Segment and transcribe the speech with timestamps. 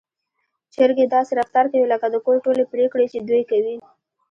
[0.73, 3.75] چرګې داسې رفتار کوي لکه د کور ټولې پرېکړې چې دوی کوي.